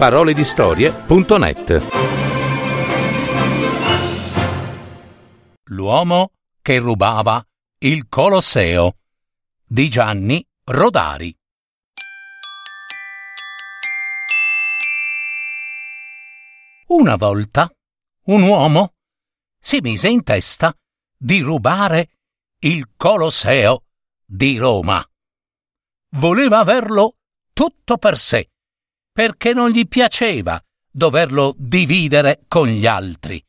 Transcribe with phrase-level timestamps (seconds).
[0.00, 1.86] paroledistorie.net
[5.64, 6.30] L'uomo
[6.62, 7.46] che rubava
[7.80, 8.96] il Colosseo
[9.62, 11.36] di Gianni Rodari.
[16.86, 17.70] Una volta
[18.24, 18.94] un uomo
[19.58, 20.74] si mise in testa
[21.14, 22.12] di rubare
[22.60, 23.84] il Colosseo
[24.24, 25.06] di Roma.
[26.16, 27.16] Voleva averlo
[27.52, 28.48] tutto per sé,
[29.12, 33.44] perché non gli piaceva doverlo dividere con gli altri.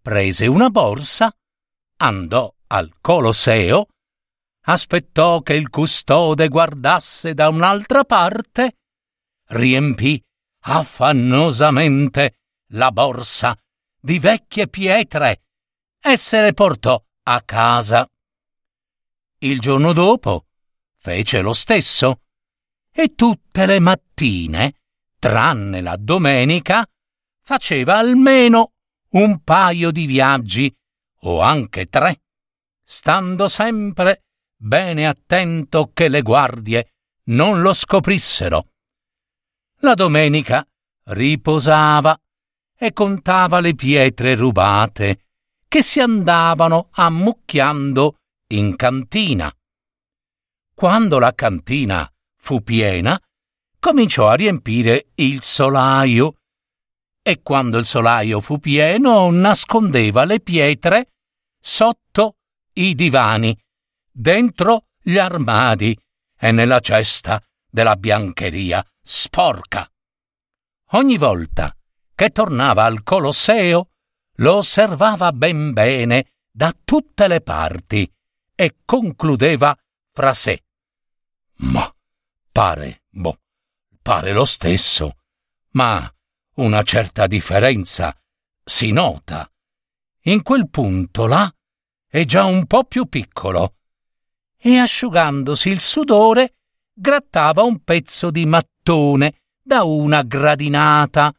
[0.00, 1.34] Prese una borsa,
[1.96, 3.86] andò al Colosseo,
[4.62, 8.78] aspettò che il custode guardasse da un'altra parte,
[9.48, 10.22] riempì
[10.62, 12.38] affannosamente
[12.72, 13.56] la borsa
[14.00, 15.42] di vecchie pietre
[16.00, 18.08] e se le portò a casa.
[19.38, 20.46] Il giorno dopo
[20.96, 22.22] fece lo stesso
[22.92, 24.74] e tutte le mattine,
[25.18, 26.86] tranne la domenica,
[27.42, 28.72] faceva almeno
[29.10, 30.72] un paio di viaggi
[31.22, 32.22] o anche tre,
[32.82, 34.22] stando sempre
[34.56, 36.92] bene attento che le guardie
[37.24, 38.66] non lo scoprissero.
[39.80, 40.66] La domenica
[41.04, 42.18] riposava
[42.76, 45.26] e contava le pietre rubate
[45.68, 48.16] che si andavano ammucchiando
[48.48, 49.52] in cantina.
[50.74, 52.10] Quando la cantina
[52.50, 53.16] fu piena,
[53.78, 56.38] cominciò a riempire il solaio
[57.22, 61.12] e quando il solaio fu pieno nascondeva le pietre
[61.60, 62.38] sotto
[62.72, 63.56] i divani,
[64.10, 65.96] dentro gli armadi
[66.36, 67.40] e nella cesta
[67.70, 69.88] della biancheria sporca.
[70.94, 71.72] Ogni volta
[72.16, 73.90] che tornava al Colosseo
[74.38, 78.12] lo osservava ben bene da tutte le parti
[78.56, 79.72] e concludeva
[80.12, 80.64] fra sé.
[81.58, 81.88] Ma
[82.50, 83.38] pare, boh,
[84.02, 85.16] pare lo stesso,
[85.70, 86.12] ma
[86.54, 88.16] una certa differenza
[88.62, 89.50] si nota.
[90.24, 91.52] In quel punto là
[92.06, 93.76] è già un po' più piccolo
[94.56, 96.56] e asciugandosi il sudore
[96.92, 101.32] grattava un pezzo di mattone da una gradinata,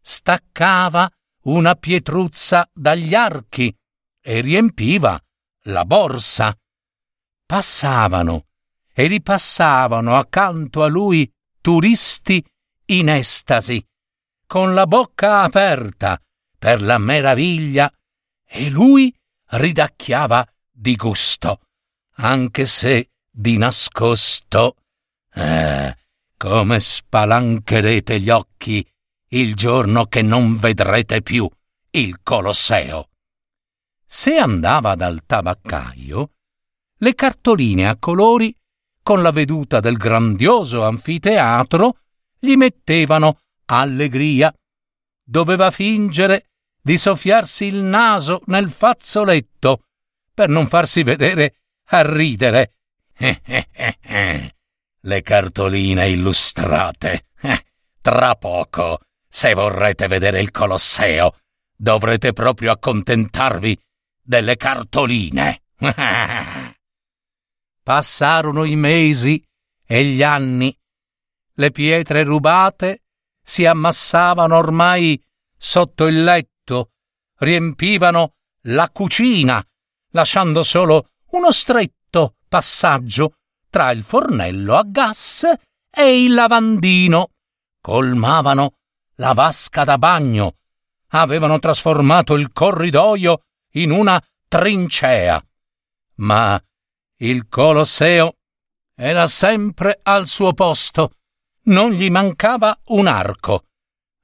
[0.00, 1.10] staccava
[1.44, 3.74] una pietruzza dagli archi
[4.20, 5.20] e riempiva
[5.64, 6.56] la borsa.
[7.44, 8.49] Passavano
[9.00, 11.30] e ripassavano accanto a lui
[11.62, 12.44] turisti
[12.86, 13.82] in estasi,
[14.46, 16.20] con la bocca aperta
[16.58, 17.90] per la meraviglia,
[18.46, 19.10] e lui
[19.52, 21.60] ridacchiava di gusto,
[22.16, 24.76] anche se di nascosto.
[25.32, 25.96] Eh,
[26.36, 28.86] come spalancherete gli occhi
[29.28, 31.48] il giorno che non vedrete più
[31.92, 33.08] il Colosseo.
[34.04, 36.32] Se andava dal tabaccaio,
[36.96, 38.54] le cartoline a colori
[39.02, 41.98] con la veduta del grandioso anfiteatro
[42.38, 44.52] gli mettevano allegria.
[45.22, 46.50] Doveva fingere
[46.82, 49.84] di soffiarsi il naso nel fazzoletto
[50.32, 51.54] per non farsi vedere
[51.86, 52.74] a ridere.
[55.02, 57.26] Le cartoline illustrate.
[58.00, 61.36] Tra poco se vorrete vedere il Colosseo,
[61.76, 63.78] dovrete proprio accontentarvi
[64.20, 65.62] delle cartoline.
[67.82, 69.42] Passarono i mesi
[69.84, 70.76] e gli anni.
[71.54, 73.02] Le pietre rubate
[73.42, 75.22] si ammassavano ormai
[75.56, 76.92] sotto il letto,
[77.38, 79.64] riempivano la cucina,
[80.10, 83.34] lasciando solo uno stretto passaggio
[83.68, 85.46] tra il fornello a gas
[85.90, 87.30] e il lavandino.
[87.80, 88.74] Colmavano
[89.16, 90.56] la vasca da bagno,
[91.08, 93.42] avevano trasformato il corridoio
[93.72, 95.42] in una trincea.
[96.16, 96.62] Ma
[97.20, 98.36] il Colosseo
[98.94, 101.14] era sempre al suo posto,
[101.64, 103.64] non gli mancava un arco.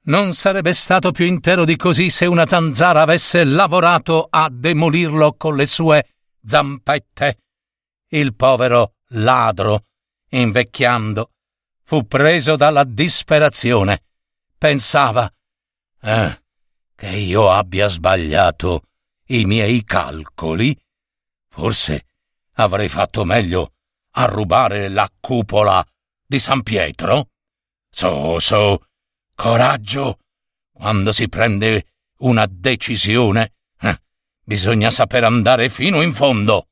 [0.07, 5.55] Non sarebbe stato più intero di così se una zanzara avesse lavorato a demolirlo con
[5.55, 7.39] le sue zampette.
[8.09, 9.85] Il povero ladro,
[10.29, 11.31] invecchiando,
[11.83, 14.03] fu preso dalla disperazione
[14.57, 15.31] pensava
[16.01, 16.41] eh,
[16.95, 18.83] che io abbia sbagliato
[19.27, 20.77] i miei calcoli.
[21.49, 22.06] Forse
[22.57, 23.73] avrei fatto meglio
[24.11, 25.85] a rubare la cupola
[26.25, 27.29] di San Pietro.
[27.89, 28.85] So, so,
[29.35, 30.19] coraggio.
[30.71, 31.87] Quando si prende
[32.19, 34.01] una decisione, eh,
[34.43, 36.67] bisogna saper andare fino in fondo.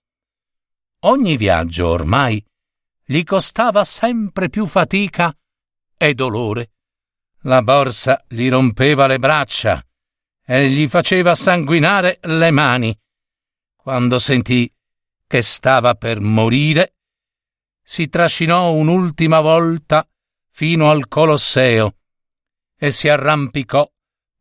[1.01, 2.43] Ogni viaggio ormai
[3.03, 5.35] gli costava sempre più fatica
[5.97, 6.71] e dolore.
[7.41, 9.85] La borsa gli rompeva le braccia
[10.43, 12.99] e gli faceva sanguinare le mani.
[13.75, 14.71] Quando sentì
[15.27, 16.95] che stava per morire,
[17.81, 20.07] si trascinò un'ultima volta
[20.49, 21.95] fino al Colosseo
[22.77, 23.89] e si arrampicò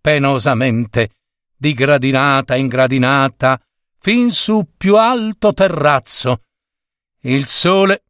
[0.01, 1.11] penosamente
[1.57, 3.61] di gradinata in gradinata
[3.99, 6.43] fin su più alto terrazzo.
[7.21, 8.05] Il sole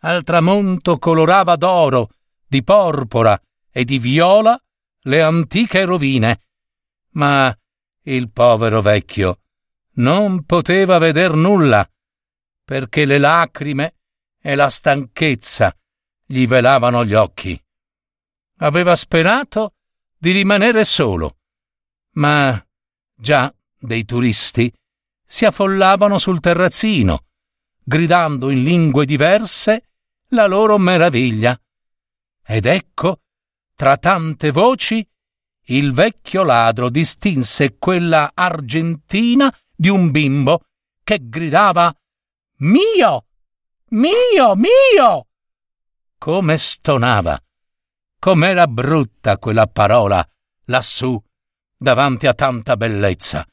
[0.00, 2.10] al tramonto colorava d'oro,
[2.46, 3.40] di porpora
[3.70, 4.60] e di viola
[5.04, 6.42] le antiche rovine,
[7.12, 7.56] ma
[8.02, 9.38] il povero vecchio
[9.94, 11.88] non poteva veder nulla,
[12.72, 13.96] perché le lacrime
[14.40, 15.76] e la stanchezza
[16.24, 17.62] gli velavano gli occhi.
[18.60, 19.74] Aveva sperato
[20.16, 21.36] di rimanere solo,
[22.12, 22.66] ma
[23.14, 24.72] già dei turisti
[25.22, 27.26] si affollavano sul terrazzino,
[27.82, 29.90] gridando in lingue diverse
[30.28, 31.60] la loro meraviglia.
[32.42, 33.20] Ed ecco,
[33.76, 35.06] tra tante voci,
[35.66, 40.62] il vecchio ladro distinse quella argentina di un bimbo
[41.04, 41.94] che gridava
[42.62, 43.26] Mio!
[43.88, 44.54] Mio!
[44.54, 45.26] Mio!
[46.16, 47.42] Come stonava!
[48.20, 50.24] Com'era brutta quella parola
[50.66, 51.20] lassù
[51.76, 53.44] davanti a tanta bellezza.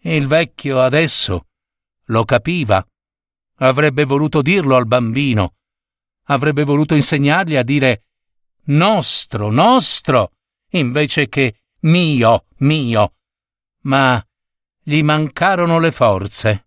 [0.00, 1.46] Il vecchio adesso
[2.06, 2.84] lo capiva.
[3.58, 5.54] Avrebbe voluto dirlo al bambino.
[6.24, 8.06] Avrebbe voluto insegnargli a dire
[8.64, 10.32] nostro, nostro,
[10.70, 13.14] invece che mio, mio.
[13.82, 14.20] Ma
[14.82, 16.66] gli mancarono le forze.